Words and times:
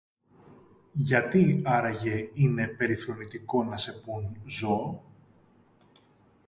Γιατί 0.93 1.61
άραγε 1.65 2.29
είναι 2.33 2.67
περιφρονητικό 2.67 3.63
να 3.63 3.77
σε 3.77 3.91
πουν 3.93 4.41
ζώο; 4.47 5.03